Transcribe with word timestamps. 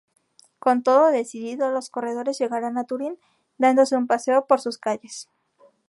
Con 0.57 0.81
todo 0.81 1.11
decidido, 1.11 1.69
los 1.69 1.91
corredores 1.91 2.39
llegaran 2.39 2.75
a 2.79 2.85
Turín, 2.85 3.19
dándose 3.59 3.95
un 3.95 4.07
paseo 4.07 4.47
por 4.47 4.59
sus 4.59 4.79
calles. 4.79 5.29